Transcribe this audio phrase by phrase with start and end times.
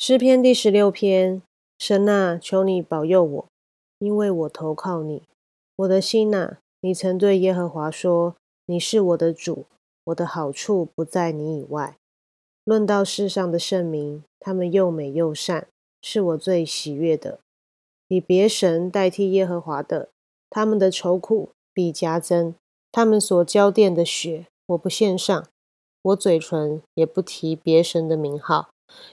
[0.00, 1.42] 诗篇第十六篇，
[1.76, 3.48] 神啊，求你保佑我，
[3.98, 5.24] 因为我投靠你。
[5.74, 9.66] 我的心呐，你曾对耶和华说：“你是我的主，
[10.04, 11.96] 我的好处不在你以外。”
[12.62, 15.66] 论到世上的圣名，他们又美又善，
[16.00, 17.40] 是我最喜悦的。
[18.06, 20.10] 以别神代替耶和华的，
[20.48, 22.54] 他们的愁苦必加增。
[22.92, 25.48] 他们所浇奠的血，我不献上，
[26.02, 28.68] 我嘴唇也不提别神的名号。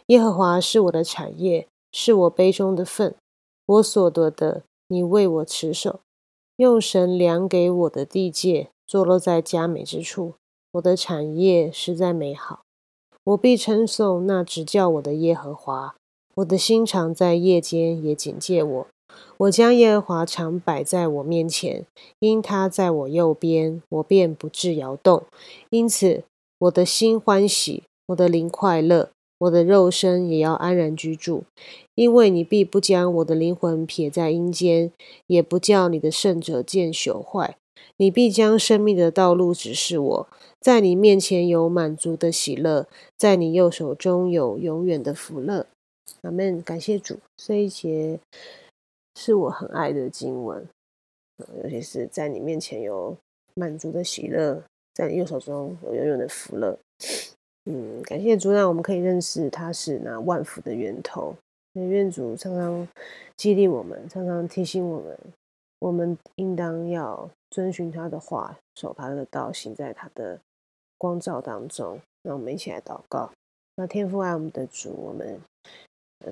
[0.08, 3.16] 耶和华是我的产业，是我杯中的份，
[3.66, 6.00] 我所得的，你为我持守。
[6.58, 10.34] 用神量给我的地界，坐落在佳美之处。
[10.74, 12.62] 我的产业实在美好，
[13.24, 15.96] 我必称颂那指教我的耶和华。
[16.36, 18.88] 我的心常在夜间也警戒我。
[19.38, 21.86] 我将耶和华常摆在我面前，
[22.20, 25.24] 因他在我右边，我便不致摇动。
[25.70, 26.24] 因此，
[26.60, 29.10] 我的心欢喜，我的灵快乐。
[29.46, 31.44] 我的肉身也要安然居住，
[31.94, 34.92] 因为你必不将我的灵魂撇在阴间，
[35.28, 37.58] 也不叫你的圣者见朽坏。
[37.98, 40.28] 你必将生命的道路指示我，
[40.60, 45.68] 在你面前有满足的喜乐，在你右手中有永远的福乐。
[46.22, 46.62] 阿门。
[46.62, 48.20] 感谢主，这一节
[49.16, 50.68] 是我很爱的经文，
[51.64, 53.16] 尤其是在你面前有
[53.54, 56.80] 满足的喜乐，在你右手中有永远的福乐。
[57.66, 61.36] 嗯，感谢主，让我们可以认识他是那万福的源头。
[61.74, 62.88] 那愿主常常
[63.36, 65.18] 激励我们，常常提醒我们，
[65.80, 70.40] 我们应当要遵循他的话，守他的道，行在他的
[70.98, 72.00] 光照当中。
[72.24, 73.30] 让我们一起来祷告。
[73.76, 75.40] 那天父爱我们的主，我们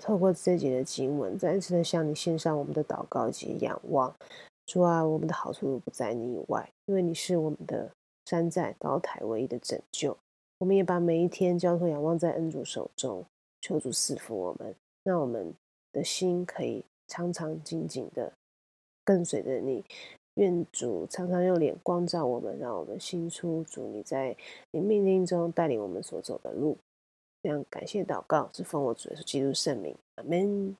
[0.02, 4.12] 透过这节的经文，再次的向你献上我们的祷告及仰望。
[4.66, 7.92] 主啊，我们的好处不在你以外，因为你是我们的
[8.25, 10.18] 山寨高台唯一的拯救。
[10.64, 13.25] 我们也把每一天交托仰望在恩主手中，
[13.59, 15.53] 求主赐福我们，让我们
[15.92, 18.31] 的心可以常常紧紧的
[19.03, 19.84] 跟随着你。
[20.36, 24.34] 愿主常常用脸光照我们，让我们心出主你在
[24.72, 26.78] 你命令中带领我们所走的路。
[27.41, 30.78] 这样感谢祷告，是奉我主耶稣基督圣名，阿门。